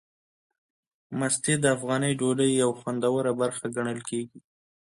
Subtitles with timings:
[1.19, 4.39] مستې د افغاني ډوډۍ یوه خوندوره برخه ګڼل کېږي.